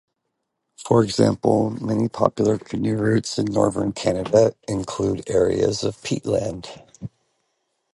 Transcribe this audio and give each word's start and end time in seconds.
For 0.83 1.03
example, 1.03 1.69
many 1.69 2.09
popular 2.09 2.57
canoe 2.57 2.97
routes 2.97 3.37
in 3.37 3.45
northern 3.45 3.91
Canada 3.93 4.55
include 4.67 5.29
areas 5.29 5.83
of 5.83 5.95
peatland. 6.01 6.65